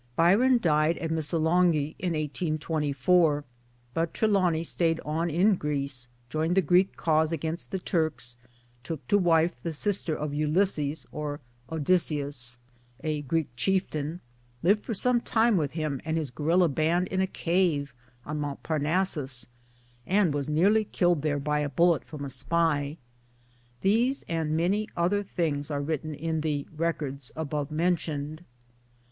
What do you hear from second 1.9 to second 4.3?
in 1824; but